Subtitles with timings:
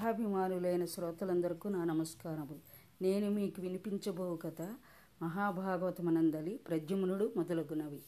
[0.00, 2.58] కథాభిమానులైన శ్రోతలందరకు నా నమస్కారము
[3.02, 4.62] నేను మీకు వినిపించబో కథ
[5.22, 8.02] మహాభాగవతమనందలి ప్రద్యుమ్నుడు మొదలగునవి.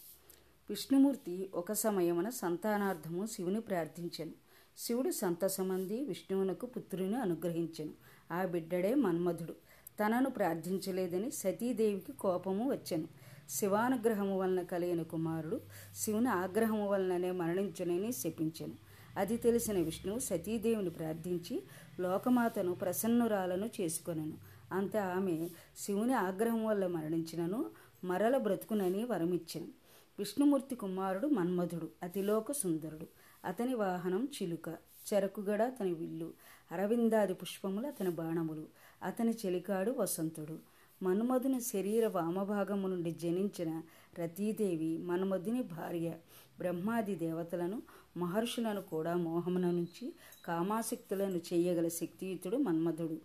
[0.70, 4.30] విష్ణుమూర్తి ఒక సమయమున సంతానార్థము శివుని ప్రార్థించెను.
[4.78, 7.92] శివుడు సంతసమంది విష్ణువునకు పుత్రుని అనుగ్రహించెను.
[8.32, 9.52] ఆ బిడ్డడే మన్మధుడు.
[10.00, 13.08] తనను ప్రార్థించలేదని సతీదేవికి కోపము వచ్చెను.
[13.48, 15.60] శివానుగ్రహము వలన కలిగిన కుమారుడు
[15.96, 18.92] శివుని ఆగ్రహము వలననే మరణించునని శపించెను.
[19.16, 21.62] అది తెలిసిన విష్ణువు సతీదేవిని ప్రార్థించి
[22.00, 24.38] లోకమాతను ప్రసన్నురాలను చేసుకొనెను.
[24.72, 27.70] అంతే ఆమె శివుని ఆగ్రహం వల్ల మరణించినను
[28.04, 29.68] మరల బ్రతుకునని వరమిచ్చెను.
[30.18, 33.06] విష్ణుమూర్తి కుమారుడు మన్మధుడు అతిలోక సుందరుడు.
[33.44, 34.68] అతని వాహనం చిలుక
[35.14, 36.32] చెరకుగడ అతని విల్లు
[36.72, 38.66] అరవిందాది పుష్పములు అతని బాణములు
[39.02, 40.58] అతని చెలికాడు వసంతుడు.
[41.02, 43.82] మన్మధుని శరీర వామభాగము నుండి జనించిన
[44.18, 46.12] రతీదేవి మన్మధుని భార్య
[46.58, 47.82] బ్రహ్మాది దేవతలను
[48.16, 50.12] మహర్షులను కూడా మోహమున నుంచి
[50.44, 53.18] కామాశక్తులను చేయగల శక్తియుతుడు మన్మధుడు.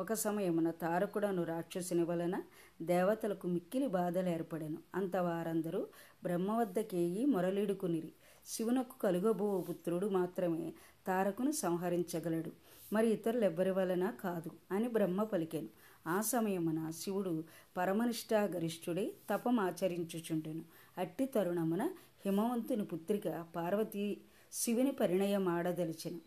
[0.00, 2.42] ఒక సమయమున తారకుడను రాక్షసుని వలన
[2.82, 4.78] దేవతలకు మిక్కిలి బాధలు ఏర్పడెను.
[4.94, 5.86] అంత వారందరూ
[6.22, 8.12] బ్రహ్మ వద్దకేయి మొరలిడుకునిరి
[8.46, 10.72] శివునకు కలుగబో పుత్రుడు మాత్రమే
[11.06, 12.52] తారకును సంహరించగలడు.
[12.92, 15.68] మరి ఇతరులెవ్వరి వలన కాదు అని బ్రహ్మ పలికెను.
[16.06, 17.44] ఆ సమయమున శివుడు
[17.76, 20.64] పరమనిష్టా గరిష్ఠుడై తపమాచరించుచుండెను
[20.98, 21.90] అట్టి తరుణమున
[22.26, 24.16] హిమవంతుని పుత్రిక పార్వతీ
[24.52, 26.20] శివుని పరిణయం ఆడదలిచెను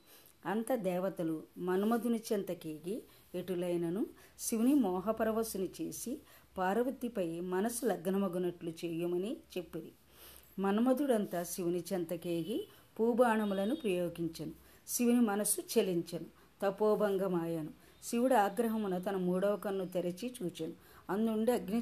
[0.45, 3.04] అంత దేవతలు మన్మధుని చెంతకేగి
[3.36, 4.06] ఎటులైనను
[4.40, 6.18] శివుని మోహపరవశుని చేసి
[6.58, 9.92] పార్వతిపై మనసు లగ్నమగునట్లు చేయమని చెప్పిరి.
[10.59, 12.68] మన్మధుడంతా శివుని చెంతకేగి
[13.00, 14.53] పూబాణములను ప్రయోగించను.
[14.88, 16.26] శివుని మనస్సు చెలించను.
[16.62, 17.72] తపోభంగమాయను.
[18.03, 20.73] శివుడు ఆగ్రహమున తన మూడవ కన్ను తెరచి చూచెను.
[21.09, 21.81] అందుండి అగ్ని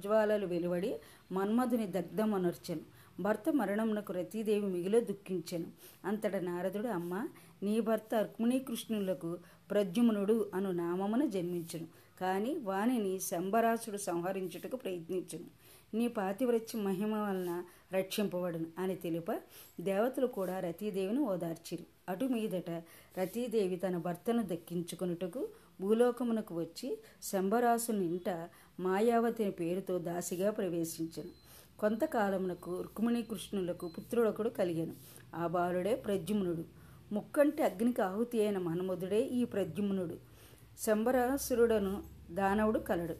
[0.00, 0.92] జ్వాలలు వెలువడి
[1.32, 2.93] మన్మధుని దగ్ధమనర్చెను.
[3.20, 5.66] భర్త మరణమునకు రతీదేవి మిగిలో దుఃఖించెను.
[6.04, 7.28] అంతట నారదుడు అమ్మ
[7.62, 9.38] నీ భర్త రుక్మిణీ కృష్ణులకు
[9.70, 11.86] ప్రద్యుమ్నుడు అను నామమున జన్మించును.
[12.20, 15.44] కానీ వానిని శంబరాసుడు సంహరించుటకు ప్రయత్నించును.
[15.94, 19.32] నీ పాతివ్రత్య మహిమ వలన రక్షింపబడును అని తెలుప
[19.80, 21.84] దేవతలు కూడా రతీదేవిని ఓదార్చిరు.
[22.08, 22.70] అటు మీదట
[23.18, 25.48] రతీదేవి తన భర్తను దక్కించుకొనుటకు
[25.80, 28.48] భూలోకమునకు వచ్చి శంబరాసుని ఇంట
[28.80, 31.43] మాయావతిని పేరుతో దాసిగా ప్రవేశించను.
[31.78, 34.94] కొంతకాలమునకు రుక్మిణి కృష్ణులకు పుత్రుడొకడు కలిగాను.
[35.34, 36.64] ఆ బాలుడే ప్రద్యుమ్నుడు.
[37.12, 40.16] ముక్కంటి అగ్నికి ఆహుతి అయిన మన్మధుడే ఈ ప్రద్యుమ్నుడు.
[40.78, 43.16] శంబరాసురుడను దానవుడు కలడు.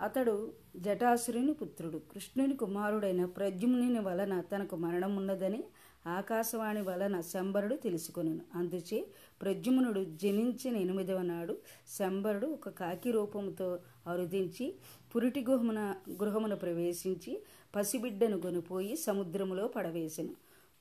[0.00, 0.34] అతడు
[0.76, 1.98] జటాసురుని పుత్రుడు.
[2.12, 5.64] కృష్ణుని కుమారుడైన ప్రద్యుమ్నుని వలన తనకు మరణం ఉన్నదని
[6.06, 8.40] ఆకాశవాణి వలన శంబరుడు తెలుసుకొనెను.
[8.54, 8.98] అందుచే
[9.42, 11.54] ప్రద్యుమ్నుడు జనించిన ఎనిమిదవ నాడు
[11.98, 13.68] శంబరుడు ఒక కాకి రూపంతో
[14.06, 14.74] అరుదించి
[15.14, 17.42] పురిటి గుహమున గృహమున ప్రవేశించి
[17.76, 20.34] పసిబిడ్డను కొనిపోయి సముద్రములో పడవేసెను.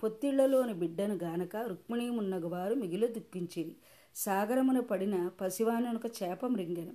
[0.04, 3.76] పొత్తిళ్ళలోని బిడ్డను గానక రుక్మిణీ మున్నగవారు మిగిలి దుఃఖించిరి.
[4.16, 6.94] సాగరమున పడిన పసివానునొక చేప మృంగెను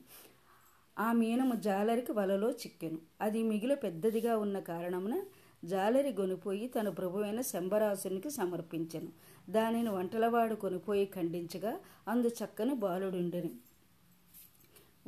[0.98, 2.98] ఆ మీనము జాలరికి వలలో చిక్కెను.
[3.20, 5.22] అది మిగిలి పెద్దదిగా ఉన్న కారణమున
[5.64, 9.08] జాలరి కొనిపోయి తన ప్రభువైన శంబరాసునికి సమర్పించెను.
[9.50, 13.67] దానిని వంటలవాడు కొనిపోయి ఖండించగా అందు చక్కని బాలుడుండెను.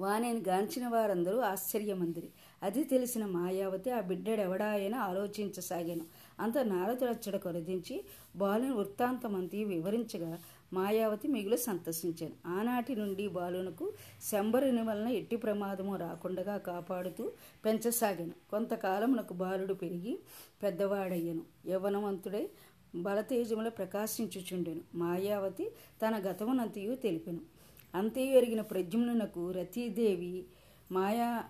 [0.01, 2.29] వాణిని గాంచిన వారందరూ ఆశ్చర్యమందిరి.
[2.63, 6.07] అది తెలిసిన మాయావతి ఆ బిడ్డడెవడాయన ఆలోచించసాగాను.
[6.41, 8.05] అంత నారదుడచ్చడ కొరదించి
[8.37, 10.39] బాలుని వృత్తాంతమంతి వివరించగా
[10.73, 12.35] మాయావతి మిగులు సంతసించాను.
[12.47, 13.93] ఆనాటి నుండి బాలునకు
[14.31, 17.33] శంబరుని వలన ఎట్టి ప్రమాదము రాకుండా కాపాడుతూ
[17.65, 18.33] పెంచసాగాను.
[18.51, 20.19] కొంతకాలమునకు బాలుడు పెరిగి
[20.63, 21.43] పెద్దవాడయ్యను.
[21.67, 22.49] యవ్వనవంతుడై
[22.95, 24.81] బలతేజముల ప్రకాశించుచుండెను.
[24.95, 25.71] మాయావతి
[26.03, 27.60] తన గతమునంతయు తెలిపెను.
[27.95, 30.45] అంతే ఎరిగిన ప్రద్యుమ్నునకు రతీదేవి
[30.93, 31.45] మాయా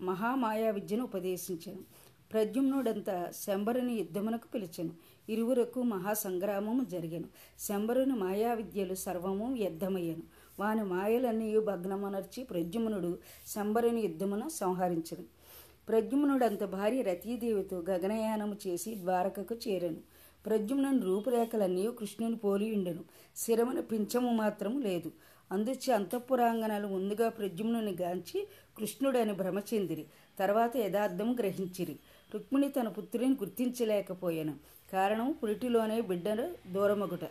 [0.00, 1.78] మహామాయా విద్యను ఉపదేశించను.
[2.32, 4.90] ప్రద్యుమ్నుడంతా శంబరుని యుద్ధమునకు పిలిచెను.
[5.28, 7.24] ఇరువురకు మహాసంగ్రామము జరిగెను.
[7.58, 10.22] శంబరుని మాయా విద్యలు సర్వము వ్యర్థమయ్యను.
[10.60, 15.24] వాని మాయలన్నీ భగ్నమనర్చి ప్రద్యుమ్నుడు శంబరుని యుద్ధమును సంహరించను.
[15.88, 19.96] ప్రద్యుమ్నుడంత భార్య రతీదేవితో గగనయానము చేసి ద్వారకకు చేరను.
[20.46, 23.04] ప్రద్యుమ్నుని రూపురేఖలన్నీ కృష్ణుని పోలి ఉండెను
[23.36, 25.12] శిరమున పింఛము మాత్రము లేదు.
[25.52, 28.48] అందుచే అంతఃపురాంగణాలు ముందుగా ప్రజుమ్నుని గాంచి
[28.78, 30.04] కృష్ణుడని భ్రమచెందిరి
[30.38, 31.96] తర్వాత యథార్థం గ్రహించిరి.
[32.34, 34.54] రుక్మిణి తన పుత్రుని గుర్తించలేకపోయాను.
[34.92, 37.24] కారణం పురిటిలోనే బిడ్డను దూరమగుట.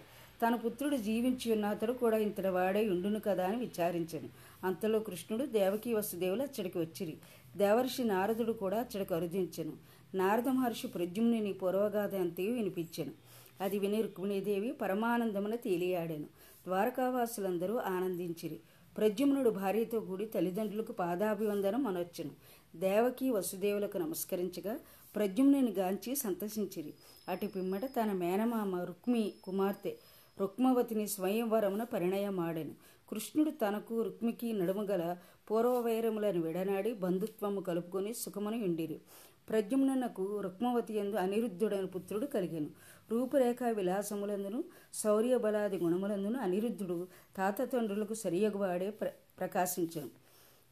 [0.47, 4.29] తన పుత్రుడు జీవించి ఉన్న అతడు కూడా ఇంతటి వాడే ఉండును కదా అని విచారించాను.
[4.63, 7.17] అంతలో కృష్ణుడు దేవకీ వసుదేవులు అచ్చడికి వచ్చిరి.
[7.57, 9.73] దేవర్షి నారదుడు కూడా అచ్చడికి అరుదించను.
[10.15, 13.11] నారద మహర్షి ప్రద్యుమ్ని పూర్వగాథ అంతయు వినిపించెను.
[13.61, 16.25] అది విని రుక్మిణీదేవి పరమానందమున తేలియాడాను.
[16.69, 18.57] ద్వారకావాసులందరూ ఆనందించిరి.
[18.97, 22.33] ప్రద్యుమ్నుడు భార్యతో కూడి తల్లిదండ్రులకు పాదాభివందనం అనొచ్చును
[22.75, 24.73] దేవకి వసుదేవులకు నమస్కరించగా
[25.15, 26.91] ప్రద్యుమ్నుని గాంచి సంతసించిరి.
[27.29, 29.93] అటు పిమ్మట తన మేనమామ రుక్మి కుమార్తె
[30.37, 32.73] రుక్మవతిని స్వయంవరమున పరిణయమాడెను.
[33.09, 35.03] కృష్ణుడు తనకు రుక్మికి నడుమగల
[35.47, 38.99] పూర్వవైరములను విడనాడి బంధుత్వము కలుపుకొని సుఖమును ఉండిరి
[39.49, 42.69] ప్రద్యుమ్నకు రుక్మవతి ఎందు అనిరుద్ధుడైన పుత్రుడు కలిగెను.
[43.11, 44.63] రూపురేఖ విలాసములందును
[44.93, 47.07] శౌర్య బలాది గుణములందును అనిరుద్ధుడు
[47.37, 49.09] తాత తండ్రులకు సరియగువాడే ప్ర
[49.39, 50.09] ప్రకాశించను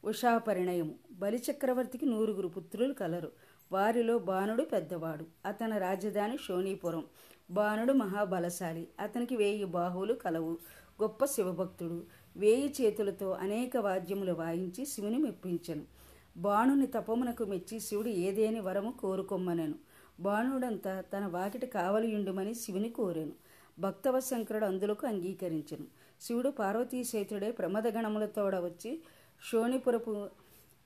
[0.05, 3.31] ఉషా పరిణయము బలిచక్రవర్తికి నూరుగురు పుత్రులు కలరు.
[3.71, 5.25] వారిలో బాణుడు పెద్దవాడు.
[5.45, 7.03] అతని రాజధాని శోణీపురం.
[7.51, 8.87] బాణుడు మహాబలశాలి.
[8.99, 10.57] అతనికి వేయి బాహువులు కలవు.
[11.01, 12.05] గొప్ప శివభక్తుడు.
[12.37, 15.83] వేయి చేతులతో అనేక వాద్యములు వాయించి శివుని మెప్పించను.
[16.37, 19.86] బాణుని తపమునకు మెచ్చి శివుడు ఏదేని వరము కోరుకొమ్మనెను.
[20.19, 23.31] బాణుడంతా తన వాకిటి కావలియుండుమని శివుని కోరాను.
[23.79, 25.85] భక్తవశంకరుడు అందులకు అంగీకరించను.
[26.21, 29.01] శివుడు పార్వతీశేతుడే ప్రమదగణములతోడ వచ్చి
[29.51, 30.27] శోణిపురపు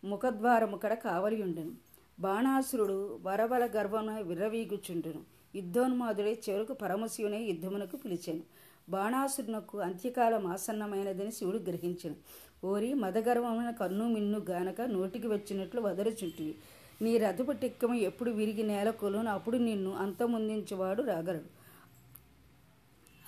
[0.04, 1.72] ముఖద్వారము కడ కావలియుండెను.
[2.20, 5.22] బాణాసురుడు వరవల గర్వమున విర్రవీగుచుండెను.
[5.56, 8.42] యుద్ధోన్మాదుడే చివరకు పరమశివునే యుద్ధమునకు పిలిచాను.
[8.90, 12.16] బాణాసురునకు అంత్యకాలం ఆసన్నమైనదని శివుడు గ్రహించను.
[12.64, 16.56] ఓరి మదగర్వమున కన్ను మిన్ను గానక నోటికి వచ్చినట్లు వదరుచుంటివి.
[17.02, 21.62] నీ రథపు టిక్కము ఎప్పుడు విరిగి నేలకొలును అప్పుడు నిన్ను అంతమొందించేవాడు రాగలడు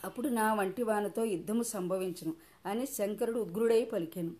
[0.03, 2.33] అప్పుడు నా వంటి వానతో యుద్ధము సంభవించును
[2.65, 4.31] అని శంకరుడు ఉగ్రుడై పలికెను.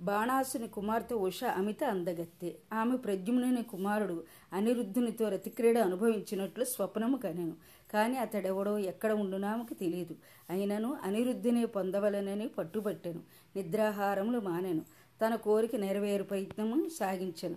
[0.00, 2.52] బాణాసుని కుమార్తె ఉష అమిత అందగత్తె.
[2.72, 7.52] ఆమె ప్రద్యుమ్నుని కుమారుడు అనిరుద్ధునితో రతిక్రీడ అనుభవించినట్లు స్వప్నము కనెను.
[7.92, 10.16] కానీ అతడెవడో ఎక్కడ ఉండు ఆమెకు తెలియదు.
[10.50, 13.20] అయినను అనిరుద్ధుని పొందవలనని పట్టుబట్టెను.
[13.56, 14.80] నిద్రాహారములు మానెను.
[15.26, 17.56] తన కోరిక నెరవేరు ప్రయత్నము సాగించెను.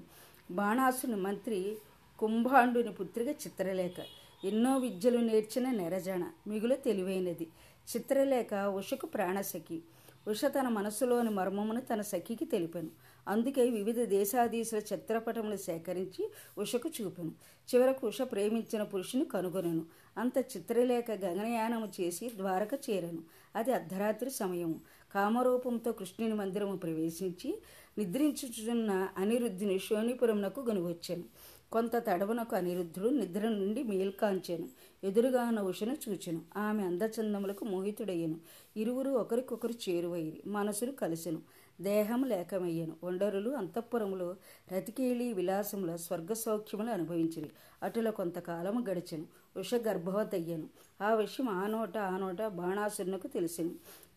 [0.51, 1.77] బాణాసుని మంత్రి
[2.19, 4.01] కుంభాండుని పుత్రిక చిత్రలేఖ.
[4.45, 6.31] ఎన్నో విద్యలు నేర్చిన నెరజాణ.
[6.47, 7.47] మిగులు తెలివైనది.
[7.95, 9.81] చిత్రలేఖ ఉషకు ప్రాణసఖి
[10.27, 12.89] ఉష తన మనసులోని మర్మమును తన సఖికి తెలిపాను.
[13.27, 17.31] అందుకే వివిధ దేశాధీశుల చిత్రపటములు సేకరించి ఉషకు చూపాను.
[17.75, 19.85] చివరకు ఉష ప్రేమించిన పురుషుని కనుగొనను.
[20.17, 23.23] అంత చిత్రలేఖ గగనయానము చేసి ద్వారక చేరను.
[23.57, 24.80] అది అర్ధరాత్రి సమయము.
[25.15, 27.62] కామరూపంతో కృష్ణుని మందిరము ప్రవేశించి
[27.98, 31.24] నిద్రించుచున్న అనిరుద్ధుని శోణిపురమునకు గనువచ్చాను
[31.71, 34.68] కొంత తడవనకు అనిరుద్ధుడు నిద్ర నుండి మేల్కాంచాను.
[35.04, 36.42] ఎదురుగా ఉన్న ఉషను చూచెను.
[36.57, 38.38] ఆమె అందచందములకు మోహితుడయ్యను.
[38.77, 41.42] ఇరువురు ఒకరికొకరు చేరువయ్యి మనసులు కలిసెను.
[41.81, 42.95] దేహం లేకమయ్యను.
[43.03, 44.35] ఒండరులు అంతఃపురములు
[44.74, 47.50] రతికేళి విలాసముల స్వర్గ సౌఖ్యములు అనుభవించిరి.
[47.83, 49.25] అటుల కొంతకాలము గడిచెను.
[49.57, 50.68] ఉషగర్భవతయ్యను.
[51.01, 53.71] ఆ విషయం ఆ నోట ఆ నోట బాణాసురునకు తెలిసెను.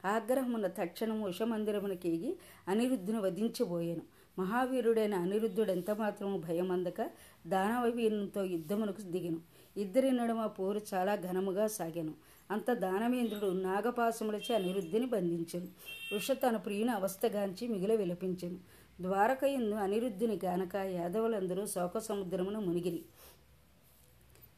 [0.05, 2.37] ఆగ్రహమున్న తక్షణం ఉషమందిరమునకేగి
[2.69, 4.03] అనిరుద్ధుని వధించబోయాను.
[4.39, 7.11] మహావీరుడైన అనిరుద్ధుడు ఎంతమాత్రము భయమందక
[7.47, 9.41] దానవీరునితో యుద్ధమునకు దిగను.
[9.77, 12.15] ఇద్దరి నడుమ పోరు చాలా ఘనముగా సాగాను.
[12.51, 15.67] అంత దానవేంద్రుడు నాగపాశములచే అనిరుద్ధిని బంధించెను.
[16.13, 18.59] వృష తన ప్రియుని అవస్థగాంచి మిగిల విలపించెను.
[19.01, 23.03] ద్వారక ఎందు అనిరుద్ధుని గానక యాదవులందరూ శోక సముద్రమును మునిగిరి.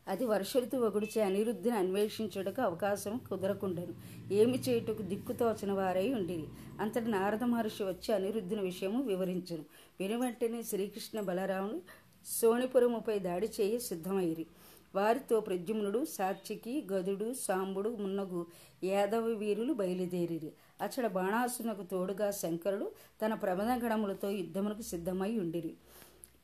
[0.09, 3.95] అది వరుషయుతు ఒగుడిచే అనిరుద్ధిని అన్వేషించుటకు అవకాశం కుదరకుండెను.
[4.33, 6.45] ఏమి చేయుటకు దిక్కుతోచిన వారై ఉండిరి.
[6.81, 9.65] అంతటి నారద మహర్షి వచ్చి అనిరుద్ధుని విషయము వివరించను.
[10.01, 11.81] విని వెంటనే శ్రీకృష్ణ బలరాములు
[12.27, 14.47] సోనిపురముపై దాడి చేయి సిద్ధమైరి
[14.95, 18.47] వారితో ప్రద్యుమ్నుడు సాక్షికి గదుడు సాంబుడు మున్నగు
[18.85, 20.53] యాదవ వీరులు బయలుదేరిరి.
[20.83, 22.93] అచ్చడ బాణాసునకు తోడుగా శంకరుడు
[23.25, 25.75] తన ప్రమదగణములతో యుద్ధమునకు సిద్ధమై ఉండిరి.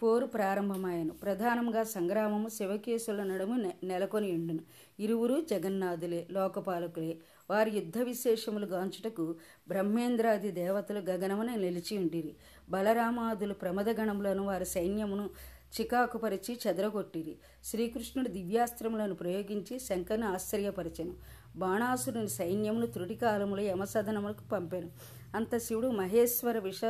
[0.03, 1.11] పోరు ప్రారంభమాయను.
[1.11, 4.59] ప్రధానంగా సంగ్రామము శివకేశుల నడుము నెలకొని ఉండును.
[5.01, 7.19] ఇరువురు జగన్నాథులే లోకపాలకులే.
[7.51, 9.35] వారి యుద్ధ విశేషములు గాంచుటకు
[9.69, 12.35] బ్రహ్మేంద్రాది దేవతలు గగనమున నిలిచి ఉండిరి.
[12.71, 15.31] బలరామాదులు ప్రమదగణములను వారి సైన్యమును
[15.77, 17.37] చికాకుపరిచి చెదరగొట్టిరి.
[17.65, 21.15] శ్రీకృష్ణుడు దివ్యాస్త్రములను ప్రయోగించి శంకర్ను ఆశ్చర్యపరిచెను.
[21.57, 24.91] బాణాసురుని సైన్యమును త్రుటికాలములు యమసదనములకు పంపాను.
[25.35, 26.81] అంత శివుడు మహేశ్వర విష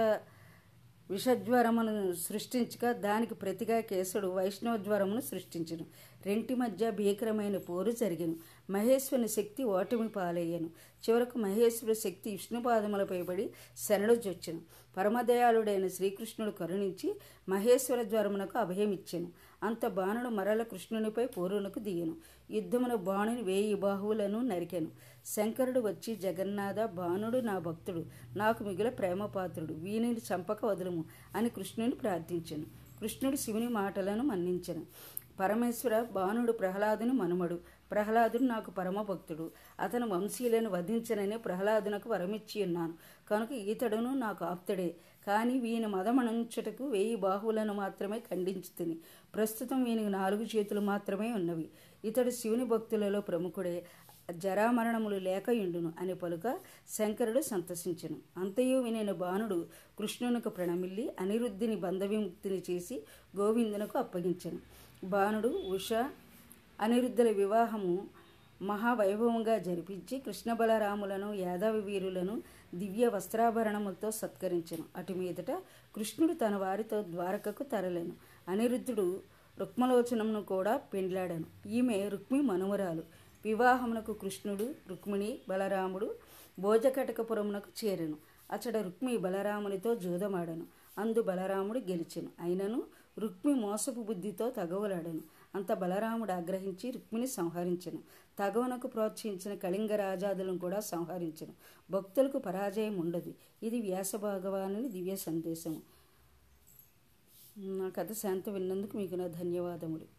[1.11, 5.85] విషజ్వరమును సృష్టించగా దానికి ప్రతిగా కేశుడు వైష్ణవజ్వరమును సృష్టించను.
[6.27, 8.37] రెంటి మధ్య భీకరమైన పోరు జరిగను.
[8.71, 10.71] మహేశ్వరుని శక్తి ఓటమి పాలయ్యను.
[11.11, 14.61] చివరకు మహేశ్వర శక్తి విష్ణుపాదములపై పడి శరణు
[14.97, 17.15] పరమదయాళుడైన శ్రీకృష్ణుడు కరుణించి
[17.49, 19.33] మహేశ్వర జ్వరమునకు అభయమిచ్చెను
[19.63, 22.17] అంత బాణుడు మరల కృష్ణునిపై పోరునకు దిగను.
[22.51, 24.87] యుద్ధమున బాణుని వేయి బాహువులను నరికెను.
[25.27, 28.05] శంకరుడు వచ్చి జగన్నాథ బాణుడు నా భక్తుడు.
[28.37, 29.75] నాకు మిగిల ప్రేమపాత్రుడు.
[29.75, 31.05] వీనిని చంపక వదులుము
[31.37, 32.65] అని కృష్ణుని ప్రార్థించెను.
[33.01, 34.87] కృష్ణుడు శివుని మాటలను మన్నించెను.
[35.41, 37.59] పరమేశ్వర బాణుడు ప్రహ్లాదుని మనుమడు.
[37.91, 39.51] ప్రహ్లాదుడు నాకు పరమభక్తుడు.
[39.81, 42.95] అతను వంశీయులను వధించనని ప్రహ్లాదునకు వరమిచ్చి ఉన్నాను
[43.31, 44.97] కనుక ఈతడును నాకు ఆప్తుడే.
[45.27, 48.99] కానీ వీని మదమణించుటకు వేయి బాహువులను మాత్రమే ఖండించుతుంది
[49.35, 51.69] ప్రస్తుతం వీనికి నాలుగు చేతులు మాత్రమే ఉన్నవి.
[52.05, 53.87] ఇతడు శివుని భక్తులలో ప్రముఖుడే.
[54.37, 56.59] జరామరణములు లేకయుండును అని పలుక
[56.99, 58.17] శంకరుడు సంతసించను.
[58.37, 59.67] అంతయు వినైన బాణుడు
[59.99, 63.03] కృష్ణునకు ప్రణమిల్లి అనిరుద్ధిని బంధవిముక్తిని చేసి
[63.37, 64.59] గోవిందునకు అప్పగించను.
[65.05, 65.93] బాణుడు ఉష
[66.81, 68.07] అనిరుద్ధుల వివాహము
[68.63, 72.43] మహావైభవంగా జరిపించి కృష్ణ బలరాములను యాదవ వీరులను
[72.75, 74.85] దివ్య వస్త్రాభరణములతో సత్కరించను.
[74.97, 75.51] అటు మీదట
[75.97, 78.13] కృష్ణుడు తన వారితో ద్వారకకు తరలేను.
[78.49, 79.21] అనిరుద్ధుడు
[79.59, 81.69] రుక్మలోచనమును కూడా పెండ్లాడాను.
[81.69, 83.03] ఈమె రుక్మి మనుమరాలు.
[83.45, 86.15] వివాహమునకు కృష్ణుడు రుక్మిణి బలరాముడు
[86.59, 88.17] భోజకటకపురమునకు చేరెను.
[88.51, 90.67] అచడ రుక్మి బలరామునితో జూదమాడను.
[90.99, 92.29] అందు బలరాముడు గెలిచెను.
[92.41, 92.83] అయినను
[93.79, 95.21] మోసపు బుద్ధితో తగవలాడను.
[95.55, 97.99] అంత బలరాముడు ఆగ్రహించి రుక్మిణి సంహరించను.
[98.39, 101.53] తగవనకు ప్రోత్సహించిన కళింగ రాజాదులను కూడా సంహరించను.
[101.91, 103.35] భక్తులకు పరాజయం ఉండదు.
[103.63, 105.83] ఇది వ్యాస భగవానుని దివ్య సందేశము.
[107.59, 110.18] నా కథ శాంత విన్నందుకు మీకు నా ధన్యవాదములు.